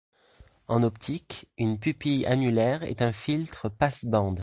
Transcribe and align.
En 0.67 0.81
optique, 0.81 1.47
une 1.59 1.77
pupille 1.77 2.25
annulaire 2.25 2.81
est 2.81 3.03
un 3.03 3.13
filtre 3.13 3.69
passe-bande. 3.69 4.39